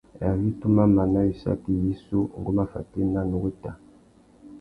Ari 0.29 0.47
tu 0.59 0.65
má 0.75 0.83
mana 0.95 1.19
wissaki 1.27 1.71
yissú, 1.83 2.19
ngu 2.39 2.51
má 2.57 2.65
fatēna, 2.73 3.19
nnú 3.25 3.37
wéta. 3.43 3.71